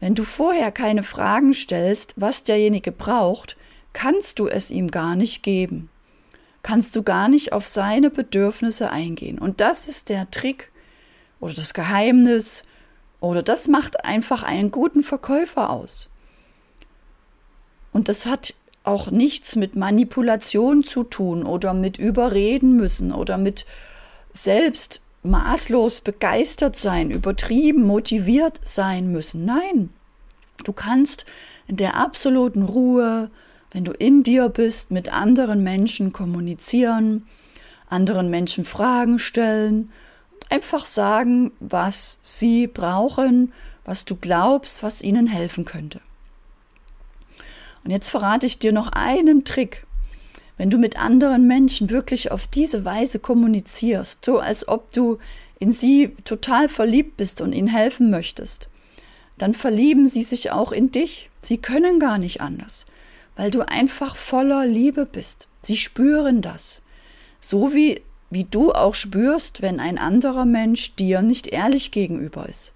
Wenn 0.00 0.14
du 0.14 0.22
vorher 0.22 0.70
keine 0.70 1.02
Fragen 1.02 1.54
stellst, 1.54 2.14
was 2.16 2.42
derjenige 2.42 2.92
braucht, 2.92 3.56
kannst 3.92 4.38
du 4.38 4.46
es 4.46 4.70
ihm 4.70 4.90
gar 4.90 5.16
nicht 5.16 5.42
geben. 5.42 5.88
Kannst 6.66 6.96
du 6.96 7.04
gar 7.04 7.28
nicht 7.28 7.52
auf 7.52 7.68
seine 7.68 8.10
Bedürfnisse 8.10 8.90
eingehen. 8.90 9.38
Und 9.38 9.60
das 9.60 9.86
ist 9.86 10.08
der 10.08 10.28
Trick 10.32 10.72
oder 11.38 11.54
das 11.54 11.74
Geheimnis 11.74 12.64
oder 13.20 13.44
das 13.44 13.68
macht 13.68 14.04
einfach 14.04 14.42
einen 14.42 14.72
guten 14.72 15.04
Verkäufer 15.04 15.70
aus. 15.70 16.08
Und 17.92 18.08
das 18.08 18.26
hat 18.26 18.52
auch 18.82 19.12
nichts 19.12 19.54
mit 19.54 19.76
Manipulation 19.76 20.82
zu 20.82 21.04
tun 21.04 21.44
oder 21.44 21.72
mit 21.72 21.98
Überreden 21.98 22.74
müssen 22.74 23.12
oder 23.12 23.38
mit 23.38 23.64
selbst 24.32 25.00
maßlos 25.22 26.00
begeistert 26.00 26.74
sein, 26.74 27.12
übertrieben 27.12 27.86
motiviert 27.86 28.58
sein 28.64 29.12
müssen. 29.12 29.44
Nein, 29.44 29.90
du 30.64 30.72
kannst 30.72 31.26
in 31.68 31.76
der 31.76 31.94
absoluten 31.94 32.64
Ruhe, 32.64 33.30
wenn 33.76 33.84
du 33.84 33.92
in 33.92 34.22
dir 34.22 34.48
bist, 34.48 34.90
mit 34.90 35.12
anderen 35.12 35.62
Menschen 35.62 36.10
kommunizieren, 36.10 37.26
anderen 37.90 38.30
Menschen 38.30 38.64
Fragen 38.64 39.18
stellen 39.18 39.92
und 40.32 40.50
einfach 40.50 40.86
sagen, 40.86 41.52
was 41.60 42.18
sie 42.22 42.68
brauchen, 42.68 43.52
was 43.84 44.06
du 44.06 44.16
glaubst, 44.16 44.82
was 44.82 45.02
ihnen 45.02 45.26
helfen 45.26 45.66
könnte. 45.66 46.00
Und 47.84 47.90
jetzt 47.90 48.08
verrate 48.08 48.46
ich 48.46 48.58
dir 48.58 48.72
noch 48.72 48.92
einen 48.92 49.44
Trick. 49.44 49.84
Wenn 50.56 50.70
du 50.70 50.78
mit 50.78 50.98
anderen 50.98 51.46
Menschen 51.46 51.90
wirklich 51.90 52.32
auf 52.32 52.46
diese 52.46 52.86
Weise 52.86 53.18
kommunizierst, 53.18 54.24
so 54.24 54.38
als 54.38 54.66
ob 54.68 54.90
du 54.92 55.18
in 55.58 55.72
sie 55.72 56.14
total 56.24 56.70
verliebt 56.70 57.18
bist 57.18 57.42
und 57.42 57.52
ihnen 57.52 57.68
helfen 57.68 58.08
möchtest, 58.08 58.70
dann 59.36 59.52
verlieben 59.52 60.08
sie 60.08 60.22
sich 60.22 60.50
auch 60.50 60.72
in 60.72 60.90
dich. 60.92 61.28
Sie 61.42 61.58
können 61.58 62.00
gar 62.00 62.16
nicht 62.16 62.40
anders, 62.40 62.86
weil 63.36 63.50
du 63.50 63.66
einfach 63.68 64.16
voller 64.16 64.66
Liebe 64.66 65.06
bist. 65.06 65.46
Sie 65.62 65.76
spüren 65.76 66.42
das. 66.42 66.80
So 67.38 67.74
wie, 67.74 68.02
wie 68.30 68.44
du 68.44 68.72
auch 68.72 68.94
spürst, 68.94 69.62
wenn 69.62 69.78
ein 69.78 69.98
anderer 69.98 70.46
Mensch 70.46 70.94
dir 70.96 71.22
nicht 71.22 71.48
ehrlich 71.48 71.90
gegenüber 71.90 72.48
ist. 72.48 72.72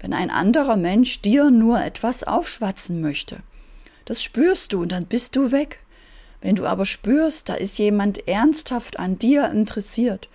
Wenn 0.00 0.12
ein 0.12 0.30
anderer 0.30 0.76
Mensch 0.76 1.22
dir 1.22 1.50
nur 1.50 1.82
etwas 1.82 2.22
aufschwatzen 2.22 3.00
möchte. 3.00 3.38
Das 4.04 4.22
spürst 4.22 4.72
du 4.72 4.82
und 4.82 4.92
dann 4.92 5.06
bist 5.06 5.34
du 5.34 5.50
weg. 5.50 5.80
Wenn 6.42 6.56
du 6.56 6.66
aber 6.66 6.84
spürst, 6.84 7.48
da 7.48 7.54
ist 7.54 7.78
jemand 7.78 8.28
ernsthaft 8.28 8.98
an 8.98 9.18
dir 9.18 9.50
interessiert, 9.50 10.28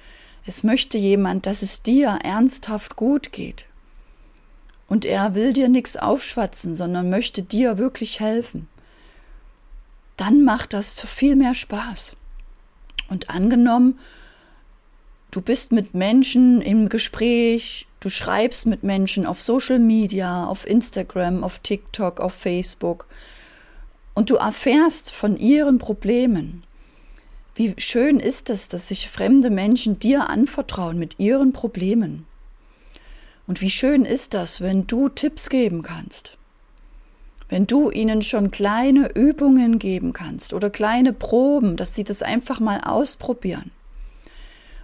es 0.45 0.63
möchte 0.63 0.97
jemand, 0.97 1.45
dass 1.45 1.61
es 1.61 1.83
dir 1.83 2.17
ernsthaft 2.23 2.95
gut 2.95 3.31
geht. 3.31 3.67
Und 4.87 5.05
er 5.05 5.35
will 5.35 5.53
dir 5.53 5.69
nichts 5.69 5.95
aufschwatzen, 5.95 6.73
sondern 6.73 7.11
möchte 7.11 7.43
dir 7.43 7.77
wirklich 7.77 8.19
helfen. 8.19 8.67
Dann 10.19 10.43
macht 10.43 10.73
das 10.73 10.99
viel 10.99 11.37
mehr 11.37 11.53
Spaß. 11.53 12.17
Und 13.09 13.29
angenommen, 13.29 13.97
du 15.31 15.39
bist 15.39 15.71
mit 15.71 15.93
Menschen 15.93 16.61
im 16.61 16.89
Gespräch, 16.89 17.87
du 18.01 18.09
schreibst 18.09 18.65
mit 18.65 18.83
Menschen 18.83 19.25
auf 19.25 19.41
Social 19.41 19.79
Media, 19.79 20.45
auf 20.45 20.67
Instagram, 20.67 21.41
auf 21.41 21.59
TikTok, 21.59 22.19
auf 22.19 22.33
Facebook, 22.33 23.07
und 24.13 24.29
du 24.29 24.35
erfährst 24.35 25.13
von 25.13 25.37
ihren 25.37 25.77
Problemen. 25.77 26.63
Wie 27.55 27.73
schön 27.77 28.19
ist 28.19 28.49
es, 28.49 28.67
dass 28.67 28.89
sich 28.89 29.07
fremde 29.07 29.49
Menschen 29.49 29.99
dir 29.99 30.29
anvertrauen 30.29 30.99
mit 30.99 31.17
ihren 31.19 31.53
Problemen. 31.53 32.25
Und 33.47 33.61
wie 33.61 33.69
schön 33.69 34.03
ist 34.03 34.33
das, 34.33 34.59
wenn 34.59 34.85
du 34.85 35.07
Tipps 35.07 35.47
geben 35.47 35.81
kannst. 35.81 36.38
Wenn 37.49 37.65
du 37.65 37.89
ihnen 37.89 38.21
schon 38.21 38.51
kleine 38.51 39.15
Übungen 39.15 39.79
geben 39.79 40.13
kannst 40.13 40.53
oder 40.53 40.69
kleine 40.69 41.13
Proben, 41.13 41.75
dass 41.75 41.95
sie 41.95 42.03
das 42.03 42.21
einfach 42.21 42.59
mal 42.59 42.81
ausprobieren. 42.81 43.71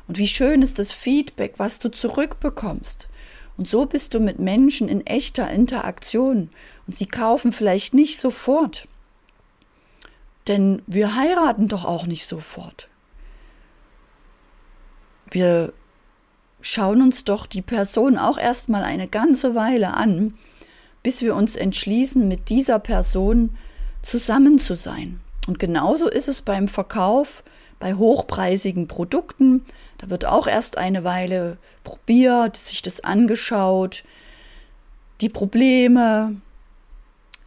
Und 0.07 0.17
wie 0.17 0.27
schön 0.27 0.61
ist 0.61 0.79
das 0.79 0.91
Feedback, 0.91 1.53
was 1.57 1.79
du 1.79 1.89
zurückbekommst. 1.89 3.07
Und 3.57 3.69
so 3.69 3.85
bist 3.85 4.13
du 4.13 4.19
mit 4.19 4.39
Menschen 4.39 4.89
in 4.89 5.05
echter 5.05 5.49
Interaktion. 5.49 6.49
Und 6.87 6.95
sie 6.95 7.05
kaufen 7.05 7.51
vielleicht 7.51 7.93
nicht 7.93 8.19
sofort, 8.19 8.87
denn 10.47 10.81
wir 10.85 11.15
heiraten 11.15 11.67
doch 11.67 11.85
auch 11.85 12.05
nicht 12.05 12.27
sofort. 12.27 12.87
Wir 15.31 15.73
schauen 16.61 17.01
uns 17.01 17.23
doch 17.23 17.45
die 17.45 17.61
Person 17.61 18.17
auch 18.17 18.37
erstmal 18.37 18.83
eine 18.83 19.07
ganze 19.07 19.55
Weile 19.55 19.93
an, 19.93 20.37
bis 21.05 21.21
wir 21.21 21.35
uns 21.35 21.55
entschließen, 21.55 22.27
mit 22.27 22.49
dieser 22.49 22.79
Person 22.79 23.55
zusammen 24.01 24.57
zu 24.57 24.75
sein. 24.75 25.19
Und 25.45 25.59
genauso 25.59 26.09
ist 26.09 26.27
es 26.27 26.41
beim 26.41 26.67
Verkauf 26.67 27.43
bei 27.77 27.93
hochpreisigen 27.93 28.87
Produkten. 28.87 29.63
Da 29.99 30.09
wird 30.09 30.25
auch 30.25 30.47
erst 30.47 30.79
eine 30.79 31.03
Weile 31.03 31.59
probiert, 31.83 32.57
sich 32.57 32.81
das 32.81 33.03
angeschaut, 33.03 34.03
die 35.21 35.29
Probleme, 35.29 36.41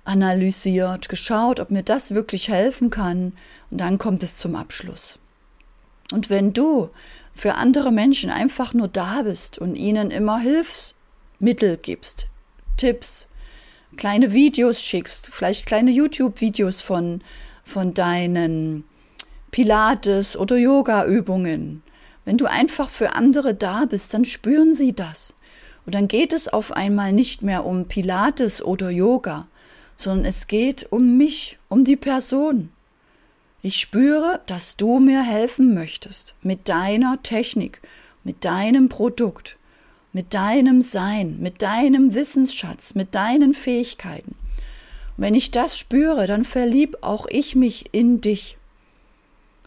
analysiert, 0.04 1.08
geschaut, 1.08 1.58
ob 1.58 1.72
mir 1.72 1.82
das 1.82 2.14
wirklich 2.14 2.48
helfen 2.48 2.90
kann 2.90 3.32
und 3.72 3.80
dann 3.80 3.98
kommt 3.98 4.22
es 4.22 4.36
zum 4.36 4.54
Abschluss. 4.54 5.18
Und 6.12 6.30
wenn 6.30 6.52
du 6.52 6.90
für 7.34 7.56
andere 7.56 7.90
Menschen 7.90 8.30
einfach 8.30 8.72
nur 8.72 8.86
da 8.86 9.22
bist 9.22 9.58
und 9.58 9.74
ihnen 9.74 10.12
immer 10.12 10.38
Hilfsmittel 10.38 11.76
gibst, 11.76 12.28
Tipps, 12.76 13.26
kleine 13.96 14.32
Videos 14.32 14.82
schickst, 14.82 15.30
vielleicht 15.32 15.66
kleine 15.66 15.90
YouTube-Videos 15.90 16.80
von, 16.80 17.22
von 17.64 17.94
deinen 17.94 18.84
Pilates- 19.50 20.36
oder 20.36 20.56
Yoga-Übungen, 20.56 21.82
wenn 22.24 22.36
du 22.36 22.46
einfach 22.46 22.90
für 22.90 23.14
andere 23.14 23.54
da 23.54 23.86
bist, 23.86 24.12
dann 24.12 24.24
spüren 24.24 24.74
sie 24.74 24.92
das. 24.92 25.36
Und 25.86 25.94
dann 25.94 26.08
geht 26.08 26.34
es 26.34 26.48
auf 26.48 26.72
einmal 26.72 27.14
nicht 27.14 27.42
mehr 27.42 27.64
um 27.64 27.86
Pilates 27.86 28.62
oder 28.62 28.90
Yoga, 28.90 29.46
sondern 29.96 30.26
es 30.26 30.46
geht 30.46 30.86
um 30.90 31.16
mich, 31.16 31.58
um 31.68 31.84
die 31.84 31.96
Person. 31.96 32.70
Ich 33.62 33.80
spüre, 33.80 34.40
dass 34.46 34.76
du 34.76 35.00
mir 35.00 35.22
helfen 35.22 35.74
möchtest 35.74 36.36
mit 36.42 36.68
deiner 36.68 37.22
Technik, 37.22 37.80
mit 38.22 38.44
deinem 38.44 38.88
Produkt, 38.88 39.57
mit 40.12 40.34
deinem 40.34 40.82
Sein, 40.82 41.38
mit 41.40 41.62
deinem 41.62 42.14
Wissensschatz, 42.14 42.94
mit 42.94 43.14
deinen 43.14 43.54
Fähigkeiten. 43.54 44.34
Und 45.16 45.24
wenn 45.24 45.34
ich 45.34 45.50
das 45.50 45.78
spüre, 45.78 46.26
dann 46.26 46.44
verlieb 46.44 46.98
auch 47.02 47.26
ich 47.28 47.54
mich 47.54 47.86
in 47.92 48.20
dich. 48.20 48.56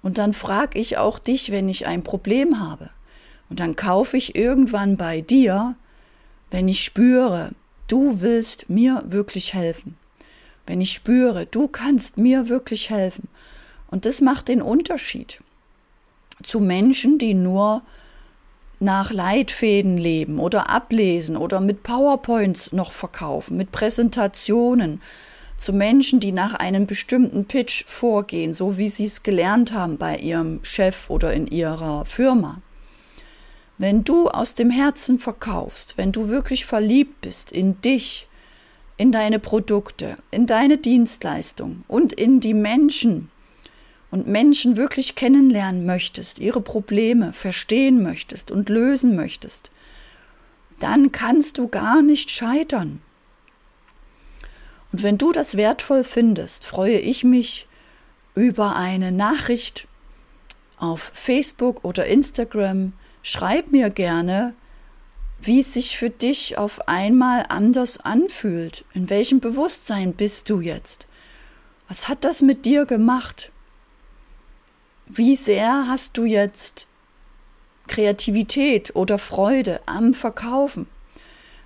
Und 0.01 0.17
dann 0.17 0.33
frage 0.33 0.79
ich 0.79 0.97
auch 0.97 1.19
dich, 1.19 1.51
wenn 1.51 1.69
ich 1.69 1.85
ein 1.85 2.03
Problem 2.03 2.59
habe. 2.59 2.89
Und 3.49 3.59
dann 3.59 3.75
kaufe 3.75 4.17
ich 4.17 4.35
irgendwann 4.35 4.97
bei 4.97 5.21
dir, 5.21 5.75
wenn 6.49 6.67
ich 6.67 6.83
spüre, 6.83 7.51
du 7.87 8.21
willst 8.21 8.69
mir 8.69 9.03
wirklich 9.05 9.53
helfen 9.53 9.97
wenn 10.71 10.81
ich 10.81 10.93
spüre, 10.93 11.45
du 11.45 11.67
kannst 11.67 12.17
mir 12.17 12.49
wirklich 12.49 12.89
helfen. 12.89 13.27
Und 13.87 14.05
das 14.05 14.21
macht 14.21 14.47
den 14.47 14.61
Unterschied 14.61 15.41
zu 16.43 16.59
Menschen, 16.59 17.17
die 17.17 17.33
nur 17.33 17.81
nach 18.81 19.11
Leitfäden 19.11 19.97
leben 19.97 20.39
oder 20.39 20.69
ablesen 20.69 21.37
oder 21.37 21.61
mit 21.61 21.83
PowerPoints 21.83 22.71
noch 22.71 22.91
verkaufen, 22.91 23.55
mit 23.55 23.71
Präsentationen, 23.71 25.01
zu 25.61 25.73
Menschen, 25.73 26.19
die 26.19 26.31
nach 26.31 26.55
einem 26.55 26.87
bestimmten 26.87 27.45
Pitch 27.45 27.85
vorgehen, 27.85 28.51
so 28.51 28.79
wie 28.79 28.87
sie 28.87 29.05
es 29.05 29.21
gelernt 29.21 29.73
haben 29.73 29.97
bei 29.97 30.17
ihrem 30.17 30.59
Chef 30.63 31.09
oder 31.11 31.33
in 31.33 31.45
ihrer 31.45 32.03
Firma. 32.05 32.61
Wenn 33.77 34.03
du 34.03 34.27
aus 34.27 34.55
dem 34.55 34.71
Herzen 34.71 35.19
verkaufst, 35.19 35.99
wenn 35.99 36.11
du 36.11 36.29
wirklich 36.29 36.65
verliebt 36.65 37.21
bist 37.21 37.51
in 37.51 37.79
dich, 37.81 38.27
in 38.97 39.11
deine 39.11 39.37
Produkte, 39.37 40.15
in 40.31 40.47
deine 40.47 40.79
Dienstleistung 40.79 41.83
und 41.87 42.11
in 42.11 42.39
die 42.39 42.55
Menschen 42.55 43.29
und 44.11 44.27
Menschen 44.27 44.77
wirklich 44.77 45.15
kennenlernen 45.15 45.85
möchtest, 45.85 46.39
ihre 46.39 46.61
Probleme 46.61 47.33
verstehen 47.33 48.03
möchtest 48.03 48.51
und 48.51 48.69
lösen 48.69 49.15
möchtest, 49.15 49.71
dann 50.79 51.11
kannst 51.11 51.57
du 51.57 51.67
gar 51.67 52.01
nicht 52.01 52.29
scheitern. 52.29 53.01
Und 54.91 55.03
wenn 55.03 55.17
du 55.17 55.31
das 55.31 55.55
wertvoll 55.55 56.03
findest, 56.03 56.65
freue 56.65 56.99
ich 56.99 57.23
mich 57.23 57.67
über 58.35 58.75
eine 58.75 59.11
Nachricht 59.11 59.87
auf 60.77 61.11
Facebook 61.13 61.85
oder 61.85 62.07
Instagram. 62.07 62.93
Schreib 63.23 63.71
mir 63.71 63.89
gerne, 63.89 64.53
wie 65.41 65.59
es 65.59 65.73
sich 65.73 65.97
für 65.97 66.09
dich 66.09 66.57
auf 66.57 66.87
einmal 66.87 67.45
anders 67.49 67.99
anfühlt. 67.99 68.83
In 68.93 69.09
welchem 69.09 69.39
Bewusstsein 69.39 70.13
bist 70.13 70.49
du 70.49 70.59
jetzt? 70.59 71.07
Was 71.87 72.07
hat 72.07 72.23
das 72.23 72.41
mit 72.41 72.65
dir 72.65 72.85
gemacht? 72.85 73.50
Wie 75.13 75.35
sehr 75.35 75.89
hast 75.89 76.17
du 76.17 76.23
jetzt 76.23 76.87
Kreativität 77.89 78.95
oder 78.95 79.17
Freude 79.17 79.81
am 79.85 80.13
Verkaufen? 80.13 80.87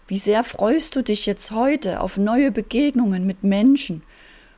Wie 0.07 0.17
sehr 0.17 0.43
freust 0.43 0.95
du 0.95 1.03
dich 1.03 1.27
jetzt 1.27 1.51
heute 1.51 2.01
auf 2.01 2.17
neue 2.17 2.51
Begegnungen 2.51 3.27
mit 3.27 3.43
Menschen 3.43 4.01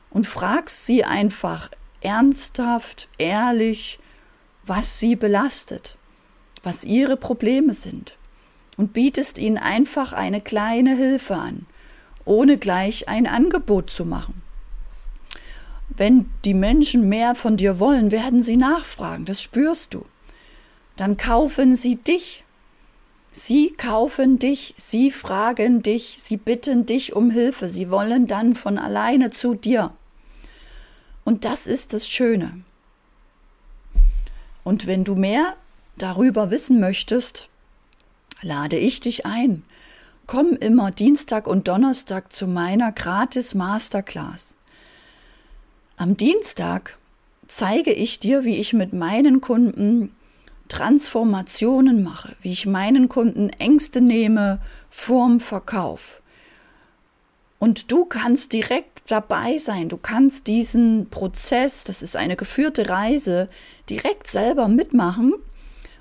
und 0.08 0.26
fragst 0.26 0.86
sie 0.86 1.04
einfach 1.04 1.70
ernsthaft, 2.00 3.10
ehrlich, 3.18 3.98
was 4.64 4.98
sie 4.98 5.16
belastet, 5.16 5.98
was 6.62 6.82
ihre 6.84 7.18
Probleme 7.18 7.74
sind 7.74 8.16
und 8.78 8.94
bietest 8.94 9.36
ihnen 9.36 9.58
einfach 9.58 10.14
eine 10.14 10.40
kleine 10.40 10.96
Hilfe 10.96 11.34
an, 11.34 11.66
ohne 12.24 12.56
gleich 12.56 13.06
ein 13.06 13.26
Angebot 13.26 13.90
zu 13.90 14.06
machen. 14.06 14.47
Wenn 15.88 16.30
die 16.44 16.54
Menschen 16.54 17.08
mehr 17.08 17.34
von 17.34 17.56
dir 17.56 17.80
wollen, 17.80 18.10
werden 18.10 18.42
sie 18.42 18.56
nachfragen, 18.56 19.24
das 19.24 19.42
spürst 19.42 19.94
du. 19.94 20.04
Dann 20.96 21.16
kaufen 21.16 21.76
sie 21.76 21.96
dich. 21.96 22.44
Sie 23.30 23.70
kaufen 23.70 24.38
dich, 24.38 24.74
sie 24.76 25.10
fragen 25.10 25.82
dich, 25.82 26.16
sie 26.18 26.36
bitten 26.36 26.86
dich 26.86 27.14
um 27.14 27.30
Hilfe, 27.30 27.68
sie 27.68 27.90
wollen 27.90 28.26
dann 28.26 28.54
von 28.54 28.78
alleine 28.78 29.30
zu 29.30 29.54
dir. 29.54 29.92
Und 31.24 31.44
das 31.44 31.66
ist 31.66 31.92
das 31.92 32.08
Schöne. 32.08 32.62
Und 34.64 34.86
wenn 34.86 35.04
du 35.04 35.14
mehr 35.14 35.56
darüber 35.98 36.50
wissen 36.50 36.80
möchtest, 36.80 37.48
lade 38.40 38.76
ich 38.78 39.00
dich 39.00 39.26
ein. 39.26 39.62
Komm 40.26 40.52
immer 40.56 40.90
Dienstag 40.90 41.46
und 41.46 41.68
Donnerstag 41.68 42.32
zu 42.32 42.46
meiner 42.46 42.92
gratis 42.92 43.54
Masterclass. 43.54 44.56
Am 46.00 46.16
Dienstag 46.16 46.96
zeige 47.48 47.92
ich 47.92 48.20
dir, 48.20 48.44
wie 48.44 48.58
ich 48.58 48.72
mit 48.72 48.92
meinen 48.92 49.40
Kunden 49.40 50.14
Transformationen 50.68 52.04
mache, 52.04 52.36
wie 52.40 52.52
ich 52.52 52.66
meinen 52.66 53.08
Kunden 53.08 53.50
Ängste 53.50 54.00
nehme 54.00 54.60
vorm 54.90 55.40
Verkauf. 55.40 56.22
Und 57.58 57.90
du 57.90 58.04
kannst 58.04 58.52
direkt 58.52 59.02
dabei 59.08 59.58
sein, 59.58 59.88
du 59.88 59.96
kannst 59.96 60.46
diesen 60.46 61.10
Prozess, 61.10 61.82
das 61.82 62.02
ist 62.02 62.14
eine 62.14 62.36
geführte 62.36 62.88
Reise, 62.88 63.48
direkt 63.90 64.28
selber 64.28 64.68
mitmachen 64.68 65.34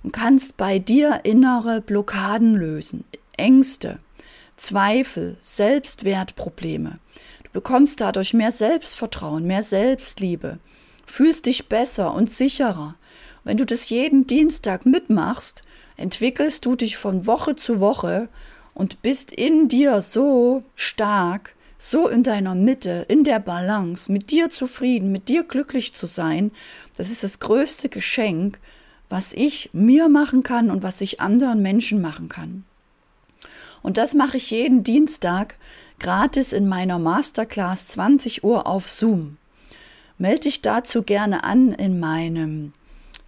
und 0.03 0.13
kannst 0.13 0.57
bei 0.57 0.77
dir 0.77 1.21
innere 1.23 1.81
Blockaden 1.81 2.53
lösen, 2.53 3.03
Ängste, 3.35 3.97
Zweifel, 4.57 5.37
Selbstwertprobleme. 5.41 6.99
Bekommst 7.57 8.01
dadurch 8.01 8.35
mehr 8.35 8.51
Selbstvertrauen, 8.51 9.43
mehr 9.45 9.63
Selbstliebe, 9.63 10.59
fühlst 11.07 11.47
dich 11.47 11.67
besser 11.67 12.13
und 12.13 12.29
sicherer. 12.29 12.93
Wenn 13.43 13.57
du 13.57 13.65
das 13.65 13.89
jeden 13.89 14.27
Dienstag 14.27 14.85
mitmachst, 14.85 15.63
entwickelst 15.95 16.67
du 16.67 16.75
dich 16.75 16.97
von 16.97 17.25
Woche 17.25 17.55
zu 17.55 17.79
Woche 17.79 18.29
und 18.75 19.01
bist 19.01 19.31
in 19.31 19.69
dir 19.69 20.01
so 20.01 20.61
stark, 20.75 21.55
so 21.79 22.07
in 22.07 22.21
deiner 22.21 22.53
Mitte, 22.53 23.07
in 23.07 23.23
der 23.23 23.39
Balance, 23.39 24.11
mit 24.11 24.29
dir 24.29 24.51
zufrieden, 24.51 25.11
mit 25.11 25.27
dir 25.27 25.41
glücklich 25.41 25.95
zu 25.95 26.05
sein. 26.05 26.51
Das 26.95 27.09
ist 27.09 27.23
das 27.23 27.39
größte 27.39 27.89
Geschenk, 27.89 28.59
was 29.09 29.33
ich 29.33 29.71
mir 29.73 30.09
machen 30.09 30.43
kann 30.43 30.69
und 30.69 30.83
was 30.83 31.01
ich 31.01 31.21
anderen 31.21 31.63
Menschen 31.63 32.01
machen 32.01 32.29
kann. 32.29 32.65
Und 33.81 33.97
das 33.97 34.13
mache 34.13 34.37
ich 34.37 34.51
jeden 34.51 34.83
Dienstag 34.83 35.55
gratis 35.99 36.53
in 36.53 36.67
meiner 36.67 36.99
Masterclass 36.99 37.87
20 37.89 38.43
Uhr 38.43 38.67
auf 38.67 38.89
Zoom. 38.89 39.37
Melde 40.17 40.41
dich 40.41 40.61
dazu 40.61 41.03
gerne 41.03 41.43
an 41.43 41.73
in 41.73 41.99
meinem 41.99 42.73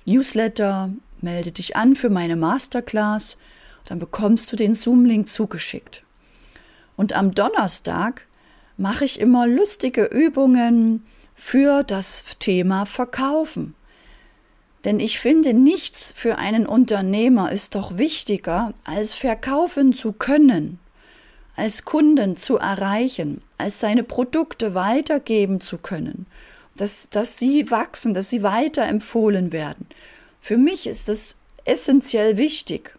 Newsletter, 0.06 0.92
melde 1.22 1.52
dich 1.52 1.76
an 1.76 1.96
für 1.96 2.10
meine 2.10 2.36
Masterclass, 2.36 3.38
dann 3.86 4.00
bekommst 4.00 4.52
du 4.52 4.56
den 4.56 4.76
Zoom-Link 4.76 5.28
zugeschickt. 5.28 6.04
Und 6.96 7.14
am 7.14 7.34
Donnerstag 7.34 8.26
mache 8.78 9.06
ich 9.06 9.20
immer 9.20 9.48
lustige 9.48 10.06
Übungen 10.06 11.06
für 11.36 11.84
das 11.84 12.24
Thema 12.40 12.86
Verkaufen. 12.86 13.76
Denn 14.86 15.00
ich 15.00 15.20
finde, 15.20 15.54
nichts 15.54 16.14
für 16.16 16.38
einen 16.38 16.66
Unternehmer 16.66 17.52
ist 17.52 17.76
doch 17.76 17.98
wichtiger, 17.98 18.74
als 18.86 19.14
verkaufen 19.14 19.94
zu 19.94 20.14
können, 20.14 20.80
als 21.60 21.84
Kunden 21.84 22.38
zu 22.38 22.58
erreichen, 22.58 23.42
als 23.58 23.82
seine 23.82 24.04
Produkte 24.04 24.76
weitergeben 24.76 25.60
zu 25.60 25.78
können, 25.78 26.26
dass, 26.78 27.10
dass 27.10 27.38
sie 27.38 27.70
wachsen, 27.70 28.14
dass 28.14 28.30
sie 28.30 28.44
weiterempfohlen 28.44 29.52
werden. 29.52 29.86
Für 30.40 30.58
mich 30.58 30.88
ist 30.88 31.10
es 31.10 31.36
essentiell 31.66 32.38
wichtig, 32.38 32.98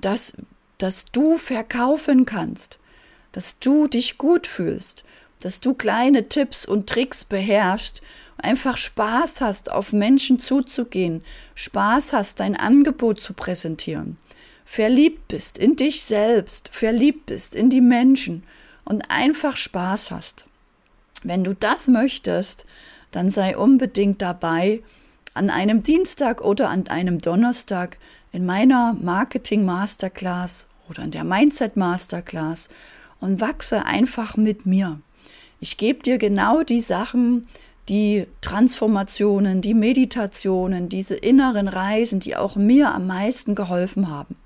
dass, 0.00 0.32
dass 0.78 1.04
du 1.12 1.38
verkaufen 1.38 2.26
kannst, 2.26 2.80
dass 3.30 3.60
du 3.60 3.86
dich 3.86 4.18
gut 4.18 4.48
fühlst, 4.48 5.04
dass 5.38 5.60
du 5.60 5.72
kleine 5.72 6.28
Tipps 6.28 6.66
und 6.66 6.88
Tricks 6.88 7.24
beherrschst, 7.24 8.02
einfach 8.36 8.78
Spaß 8.78 9.40
hast, 9.40 9.70
auf 9.70 9.92
Menschen 9.92 10.40
zuzugehen, 10.40 11.22
Spaß 11.54 12.14
hast, 12.14 12.40
dein 12.40 12.56
Angebot 12.56 13.20
zu 13.20 13.32
präsentieren, 13.32 14.18
verliebt 14.72 15.28
bist 15.28 15.58
in 15.58 15.76
dich 15.76 16.02
selbst, 16.02 16.70
verliebt 16.72 17.26
bist 17.26 17.54
in 17.54 17.68
die 17.68 17.82
Menschen 17.82 18.42
und 18.86 19.10
einfach 19.10 19.58
Spaß 19.58 20.10
hast. 20.10 20.46
Wenn 21.22 21.44
du 21.44 21.54
das 21.54 21.88
möchtest, 21.88 22.64
dann 23.10 23.28
sei 23.28 23.54
unbedingt 23.54 24.22
dabei 24.22 24.82
an 25.34 25.50
einem 25.50 25.82
Dienstag 25.82 26.40
oder 26.40 26.70
an 26.70 26.88
einem 26.88 27.18
Donnerstag 27.18 27.98
in 28.32 28.46
meiner 28.46 28.96
Marketing 28.98 29.66
Masterclass 29.66 30.68
oder 30.88 31.02
in 31.02 31.10
der 31.10 31.24
Mindset 31.24 31.76
Masterclass 31.76 32.70
und 33.20 33.42
wachse 33.42 33.84
einfach 33.84 34.38
mit 34.38 34.64
mir. 34.64 35.02
Ich 35.60 35.76
gebe 35.76 36.02
dir 36.02 36.16
genau 36.16 36.62
die 36.62 36.80
Sachen, 36.80 37.46
die 37.90 38.26
Transformationen, 38.40 39.60
die 39.60 39.74
Meditationen, 39.74 40.88
diese 40.88 41.14
inneren 41.14 41.68
Reisen, 41.68 42.20
die 42.20 42.36
auch 42.36 42.56
mir 42.56 42.94
am 42.94 43.06
meisten 43.06 43.54
geholfen 43.54 44.08
haben. 44.08 44.36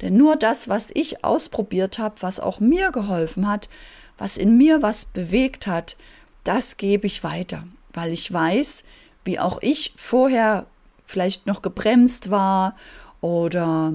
Denn 0.00 0.16
nur 0.16 0.36
das, 0.36 0.68
was 0.68 0.90
ich 0.94 1.24
ausprobiert 1.24 1.98
habe, 1.98 2.16
was 2.20 2.40
auch 2.40 2.60
mir 2.60 2.92
geholfen 2.92 3.48
hat, 3.48 3.68
was 4.16 4.36
in 4.36 4.56
mir 4.56 4.82
was 4.82 5.04
bewegt 5.06 5.66
hat, 5.66 5.96
das 6.44 6.76
gebe 6.76 7.06
ich 7.06 7.24
weiter, 7.24 7.64
weil 7.92 8.12
ich 8.12 8.32
weiß, 8.32 8.84
wie 9.24 9.38
auch 9.38 9.58
ich 9.60 9.92
vorher 9.96 10.66
vielleicht 11.04 11.46
noch 11.46 11.62
gebremst 11.62 12.30
war 12.30 12.76
oder 13.20 13.92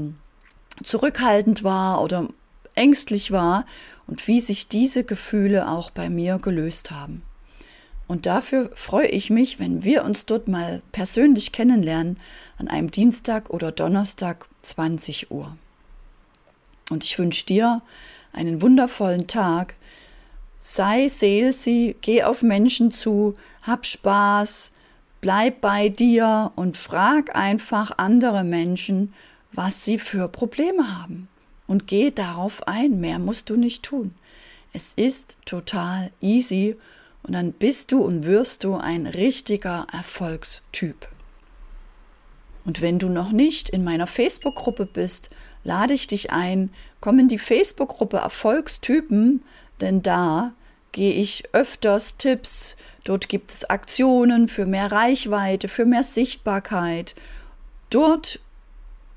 zurückhaltend 0.83 1.63
war 1.63 2.01
oder 2.01 2.27
ängstlich 2.75 3.31
war 3.31 3.65
und 4.07 4.27
wie 4.27 4.39
sich 4.39 4.67
diese 4.67 5.03
Gefühle 5.03 5.69
auch 5.69 5.91
bei 5.91 6.09
mir 6.09 6.39
gelöst 6.39 6.91
haben. 6.91 7.23
Und 8.07 8.25
dafür 8.25 8.69
freue 8.75 9.07
ich 9.07 9.29
mich, 9.29 9.59
wenn 9.59 9.83
wir 9.83 10.03
uns 10.03 10.25
dort 10.25 10.47
mal 10.47 10.81
persönlich 10.91 11.51
kennenlernen 11.51 12.19
an 12.57 12.67
einem 12.67 12.91
Dienstag 12.91 13.49
oder 13.49 13.71
Donnerstag 13.71 14.45
20 14.61 15.31
Uhr. 15.31 15.55
Und 16.89 17.03
ich 17.03 17.17
wünsche 17.17 17.45
dir 17.45 17.81
einen 18.31 18.61
wundervollen 18.61 19.27
Tag. 19.27 19.75
Sei 20.59 21.07
Seelsi, 21.07 21.95
geh 22.01 22.23
auf 22.23 22.41
Menschen 22.41 22.91
zu, 22.91 23.33
hab 23.61 23.85
Spaß, 23.85 24.71
bleib 25.21 25.61
bei 25.61 25.89
dir 25.89 26.51
und 26.55 26.77
frag 26.77 27.35
einfach 27.35 27.91
andere 27.97 28.43
Menschen, 28.43 29.13
was 29.51 29.85
sie 29.85 29.99
für 29.99 30.27
Probleme 30.27 30.99
haben. 30.99 31.27
Und 31.67 31.87
geh 31.87 32.11
darauf 32.11 32.67
ein, 32.67 32.99
mehr 32.99 33.19
musst 33.19 33.49
du 33.49 33.55
nicht 33.55 33.83
tun. 33.83 34.15
Es 34.73 34.93
ist 34.95 35.37
total 35.45 36.11
easy 36.19 36.75
und 37.23 37.33
dann 37.33 37.53
bist 37.53 37.91
du 37.91 38.03
und 38.03 38.25
wirst 38.25 38.63
du 38.63 38.75
ein 38.75 39.07
richtiger 39.07 39.87
Erfolgstyp. 39.91 41.07
Und 42.65 42.81
wenn 42.81 42.99
du 42.99 43.09
noch 43.09 43.31
nicht 43.31 43.69
in 43.69 43.83
meiner 43.83 44.07
Facebook-Gruppe 44.07 44.85
bist, 44.85 45.29
lade 45.63 45.93
ich 45.93 46.07
dich 46.07 46.31
ein, 46.31 46.71
komm 46.99 47.19
in 47.19 47.27
die 47.27 47.37
Facebook-Gruppe 47.37 48.17
Erfolgstypen, 48.17 49.43
denn 49.81 50.01
da 50.01 50.53
gehe 50.91 51.13
ich 51.13 51.43
öfters 51.53 52.17
Tipps, 52.17 52.75
dort 53.03 53.29
gibt 53.29 53.51
es 53.51 53.69
Aktionen 53.69 54.47
für 54.47 54.65
mehr 54.65 54.91
Reichweite, 54.91 55.67
für 55.67 55.85
mehr 55.85 56.03
Sichtbarkeit. 56.03 57.15
Dort 57.89 58.39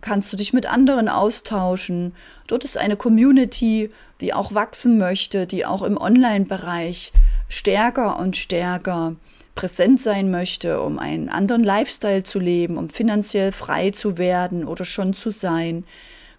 kannst 0.01 0.33
du 0.33 0.37
dich 0.37 0.53
mit 0.53 0.67
anderen 0.67 1.09
austauschen. 1.09 2.15
Dort 2.47 2.65
ist 2.65 2.79
eine 2.79 2.97
Community, 2.97 3.91
die 4.21 4.33
auch 4.33 4.55
wachsen 4.55 4.99
möchte, 4.99 5.47
die 5.47 5.67
auch 5.67 5.83
im 5.83 5.97
Online-Bereich 5.97 7.13
stärker 7.49 8.19
und 8.19 8.37
stärker 8.37 9.17
präsent 9.55 10.01
sein 10.01 10.31
möchte, 10.31 10.81
um 10.81 10.99
einen 10.99 11.29
anderen 11.29 11.65
Lifestyle 11.65 12.23
zu 12.23 12.39
leben, 12.39 12.77
um 12.77 12.89
finanziell 12.89 13.53
frei 13.53 13.91
zu 13.91 14.19
werden 14.19 14.65
oder 14.65 14.85
schon 14.85 15.15
zu 15.15 15.31
sein, 15.31 15.85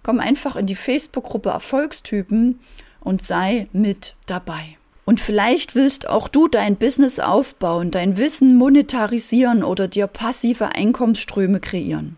komm 0.07 0.21
einfach 0.21 0.55
in 0.55 0.67
die 0.67 0.75
Facebook-Gruppe 0.75 1.49
Erfolgstypen 1.49 2.61
und 3.01 3.21
sei 3.21 3.67
mit 3.73 4.15
dabei. 4.25 4.77
Und 5.03 5.19
vielleicht 5.19 5.75
willst 5.75 6.07
auch 6.07 6.29
du 6.29 6.47
dein 6.47 6.77
Business 6.77 7.19
aufbauen, 7.19 7.91
dein 7.91 8.15
Wissen 8.15 8.55
monetarisieren 8.55 9.65
oder 9.65 9.89
dir 9.89 10.07
passive 10.07 10.69
Einkommensströme 10.69 11.59
kreieren. 11.59 12.15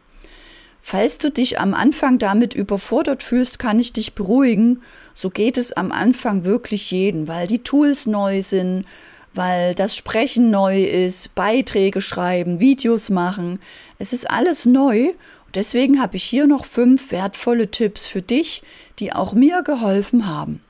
Falls 0.80 1.18
du 1.18 1.32
dich 1.32 1.60
am 1.60 1.74
Anfang 1.74 2.20
damit 2.20 2.54
überfordert 2.54 3.24
fühlst, 3.24 3.58
kann 3.58 3.80
ich 3.80 3.92
dich 3.92 4.14
beruhigen. 4.14 4.84
So 5.16 5.32
geht 5.32 5.58
es 5.58 5.74
am 5.74 5.92
Anfang 5.92 6.46
wirklich 6.46 6.92
jeden, 6.92 7.28
weil 7.28 7.48
die 7.48 7.64
Tools 7.64 8.06
neu 8.06 8.44
sind, 8.44 8.86
weil 9.34 9.74
das 9.74 9.96
Sprechen 9.96 10.52
neu 10.52 10.84
ist, 10.84 11.34
Beiträge 11.34 12.02
schreiben, 12.02 12.60
Videos 12.60 13.10
machen. 13.10 13.60
Es 13.98 14.14
ist 14.14 14.30
alles 14.30 14.68
neu. 14.68 15.14
Deswegen 15.56 16.02
habe 16.02 16.18
ich 16.18 16.24
hier 16.24 16.48
noch 16.48 16.66
fünf 16.66 17.12
wertvolle 17.12 17.72
Tipps 17.72 18.08
für 18.08 18.22
dich, 18.22 18.62
die 19.00 19.14
auch 19.14 19.34
mir 19.34 19.64
geholfen 19.64 20.28
haben. 20.28 20.62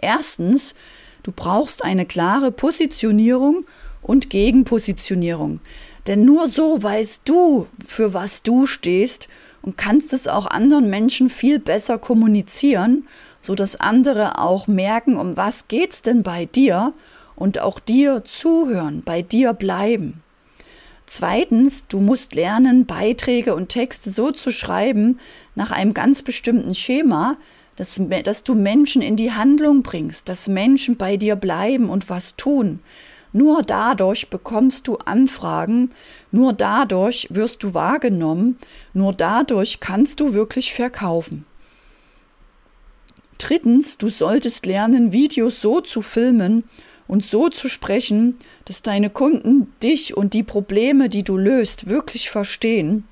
Erstens, 0.00 0.74
du 1.22 1.32
brauchst 1.32 1.84
eine 1.84 2.06
klare 2.06 2.52
Positionierung 2.52 3.66
und 4.00 4.30
Gegenpositionierung. 4.30 5.60
Denn 6.06 6.24
nur 6.24 6.48
so 6.48 6.82
weißt 6.82 7.22
du, 7.26 7.68
für 7.84 8.12
was 8.12 8.42
du 8.42 8.66
stehst 8.66 9.28
und 9.62 9.76
kannst 9.76 10.12
es 10.12 10.26
auch 10.26 10.46
anderen 10.46 10.90
Menschen 10.90 11.30
viel 11.30 11.58
besser 11.60 11.98
kommunizieren, 11.98 13.06
so 13.40 13.54
dass 13.54 13.76
andere 13.76 14.38
auch 14.38 14.66
merken, 14.66 15.16
um 15.16 15.36
was 15.36 15.68
geht's 15.68 16.02
denn 16.02 16.22
bei 16.22 16.46
dir 16.46 16.92
und 17.36 17.60
auch 17.60 17.78
dir 17.78 18.24
zuhören, 18.24 19.02
bei 19.04 19.22
dir 19.22 19.52
bleiben. 19.52 20.21
Zweitens, 21.06 21.86
du 21.88 22.00
musst 22.00 22.34
lernen, 22.34 22.86
Beiträge 22.86 23.54
und 23.54 23.68
Texte 23.68 24.10
so 24.10 24.30
zu 24.30 24.50
schreiben, 24.50 25.18
nach 25.54 25.70
einem 25.70 25.94
ganz 25.94 26.22
bestimmten 26.22 26.74
Schema, 26.74 27.36
dass, 27.76 28.00
dass 28.24 28.44
du 28.44 28.54
Menschen 28.54 29.02
in 29.02 29.16
die 29.16 29.32
Handlung 29.32 29.82
bringst, 29.82 30.28
dass 30.28 30.48
Menschen 30.48 30.96
bei 30.96 31.16
dir 31.16 31.36
bleiben 31.36 31.90
und 31.90 32.08
was 32.08 32.36
tun. 32.36 32.80
Nur 33.32 33.62
dadurch 33.62 34.28
bekommst 34.28 34.86
du 34.86 34.96
Anfragen, 34.96 35.90
nur 36.30 36.52
dadurch 36.52 37.28
wirst 37.30 37.62
du 37.62 37.72
wahrgenommen, 37.72 38.58
nur 38.92 39.14
dadurch 39.14 39.80
kannst 39.80 40.20
du 40.20 40.34
wirklich 40.34 40.74
verkaufen. 40.74 41.46
Drittens, 43.38 43.98
du 43.98 44.08
solltest 44.08 44.66
lernen, 44.66 45.12
Videos 45.12 45.60
so 45.62 45.80
zu 45.80 46.02
filmen 46.02 46.64
und 47.12 47.22
so 47.22 47.50
zu 47.50 47.68
sprechen, 47.68 48.38
dass 48.64 48.80
deine 48.80 49.10
Kunden 49.10 49.70
dich 49.82 50.16
und 50.16 50.32
die 50.32 50.42
Probleme, 50.42 51.10
die 51.10 51.22
du 51.22 51.36
löst, 51.36 51.86
wirklich 51.86 52.30
verstehen 52.30 53.06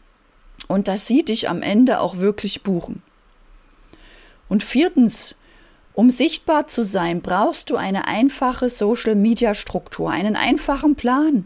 und 0.68 0.88
dass 0.88 1.06
sie 1.06 1.22
dich 1.22 1.50
am 1.50 1.60
Ende 1.60 2.00
auch 2.00 2.16
wirklich 2.16 2.62
buchen. 2.62 3.02
Und 4.48 4.62
viertens, 4.62 5.36
um 5.92 6.10
sichtbar 6.10 6.66
zu 6.66 6.82
sein, 6.82 7.20
brauchst 7.20 7.68
du 7.68 7.76
eine 7.76 8.08
einfache 8.08 8.70
Social-Media-Struktur, 8.70 10.10
einen 10.10 10.34
einfachen 10.34 10.94
Plan. 10.94 11.44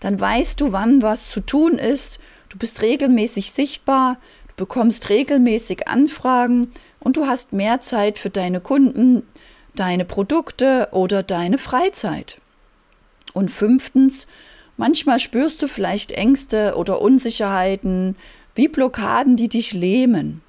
Dann 0.00 0.18
weißt 0.18 0.60
du, 0.60 0.72
wann 0.72 1.02
was 1.02 1.30
zu 1.30 1.38
tun 1.38 1.78
ist, 1.78 2.18
du 2.48 2.58
bist 2.58 2.82
regelmäßig 2.82 3.52
sichtbar, 3.52 4.18
du 4.48 4.54
bekommst 4.64 5.08
regelmäßig 5.08 5.86
Anfragen 5.86 6.72
und 6.98 7.16
du 7.16 7.28
hast 7.28 7.52
mehr 7.52 7.80
Zeit 7.80 8.18
für 8.18 8.30
deine 8.30 8.60
Kunden, 8.60 9.22
deine 9.74 10.04
Produkte 10.04 10.88
oder 10.92 11.22
deine 11.22 11.58
Freizeit. 11.58 12.40
Und 13.34 13.50
fünftens, 13.50 14.26
manchmal 14.76 15.18
spürst 15.18 15.62
du 15.62 15.68
vielleicht 15.68 16.12
Ängste 16.12 16.74
oder 16.76 17.00
Unsicherheiten, 17.00 18.16
wie 18.54 18.68
Blockaden, 18.68 19.36
die 19.36 19.48
dich 19.48 19.72
lähmen 19.72 20.42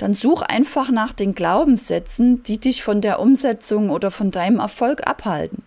dann 0.00 0.14
such 0.14 0.40
einfach 0.42 0.90
nach 0.90 1.12
den 1.12 1.34
Glaubenssätzen, 1.34 2.42
die 2.42 2.58
dich 2.58 2.82
von 2.82 3.02
der 3.02 3.20
Umsetzung 3.20 3.90
oder 3.90 4.10
von 4.10 4.30
deinem 4.30 4.58
Erfolg 4.58 5.06
abhalten. 5.06 5.62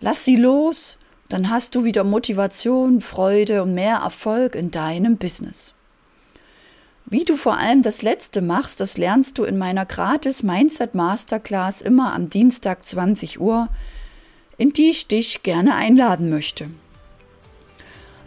Lass 0.00 0.24
sie 0.24 0.36
los, 0.36 0.96
dann 1.28 1.50
hast 1.50 1.74
du 1.74 1.82
wieder 1.82 2.04
Motivation, 2.04 3.00
Freude 3.00 3.64
und 3.64 3.74
mehr 3.74 3.96
Erfolg 3.96 4.54
in 4.54 4.70
deinem 4.70 5.16
Business. 5.16 5.74
Wie 7.10 7.24
du 7.24 7.36
vor 7.36 7.56
allem 7.56 7.82
das 7.82 8.02
Letzte 8.02 8.42
machst, 8.42 8.80
das 8.80 8.98
lernst 8.98 9.38
du 9.38 9.44
in 9.44 9.56
meiner 9.56 9.86
gratis 9.86 10.42
Mindset 10.42 10.94
Masterclass 10.94 11.80
immer 11.80 12.12
am 12.12 12.28
Dienstag 12.28 12.84
20 12.84 13.40
Uhr, 13.40 13.68
in 14.58 14.74
die 14.74 14.90
ich 14.90 15.08
dich 15.08 15.42
gerne 15.42 15.74
einladen 15.74 16.28
möchte. 16.28 16.68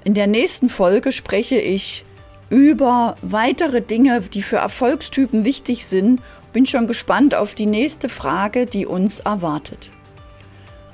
In 0.03 0.15
der 0.15 0.25
nächsten 0.25 0.67
Folge 0.67 1.11
spreche 1.11 1.59
ich 1.59 2.05
über 2.49 3.17
weitere 3.21 3.81
Dinge, 3.81 4.19
die 4.21 4.41
für 4.41 4.57
Erfolgstypen 4.57 5.45
wichtig 5.45 5.85
sind. 5.85 6.19
Bin 6.51 6.65
schon 6.65 6.87
gespannt 6.87 7.35
auf 7.35 7.53
die 7.53 7.67
nächste 7.67 8.09
Frage, 8.09 8.65
die 8.65 8.87
uns 8.87 9.19
erwartet. 9.19 9.91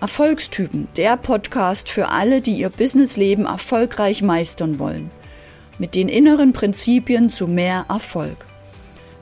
Erfolgstypen, 0.01 0.89
der 0.97 1.15
Podcast 1.15 1.87
für 1.87 2.09
alle, 2.09 2.41
die 2.41 2.57
ihr 2.57 2.69
Businessleben 2.69 3.45
erfolgreich 3.45 4.21
meistern 4.21 4.77
wollen. 4.77 5.09
Mit 5.79 5.93
den 5.93 6.09
inneren 6.09 6.53
Prinzipien 6.53 7.29
zu 7.29 7.47
mehr 7.47 7.85
Erfolg. 7.87 8.45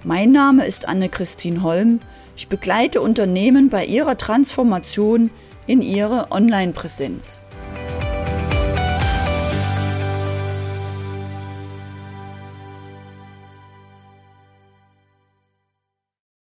Mein 0.03 0.31
Name 0.31 0.65
ist 0.65 0.87
Anne-Christine 0.87 1.63
Holm. 1.63 1.99
Ich 2.37 2.47
begleite 2.47 3.01
Unternehmen 3.01 3.69
bei 3.69 3.85
ihrer 3.85 4.15
Transformation 4.15 5.31
in 5.67 5.81
ihre 5.81 6.31
Online-Präsenz. 6.31 7.41